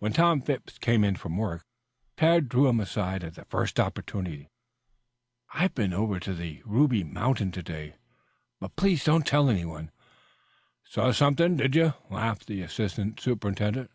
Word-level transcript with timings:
When 0.00 0.12
Tom 0.12 0.40
Phipps 0.40 0.76
came 0.76 1.04
in 1.04 1.14
from 1.14 1.36
work, 1.36 1.64
Tad 2.16 2.48
drew 2.48 2.66
him 2.66 2.80
aside 2.80 3.22
at 3.22 3.36
the 3.36 3.44
first 3.44 3.78
opportunity. 3.78 4.50
"I've 5.54 5.72
been 5.72 5.92
over 5.92 6.18
to 6.18 6.34
the 6.34 6.64
Ruby 6.64 7.04
Mountain 7.04 7.52
to 7.52 7.62
day, 7.62 7.94
but 8.58 8.74
please 8.74 9.04
don't 9.04 9.24
tell 9.24 9.48
anyone." 9.48 9.92
"Saw 10.82 11.12
something, 11.12 11.56
did 11.58 11.76
you?" 11.76 11.94
laughed 12.10 12.48
the 12.48 12.60
assistant 12.62 13.20
superintendent. 13.20 13.92